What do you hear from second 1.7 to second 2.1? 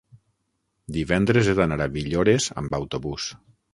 a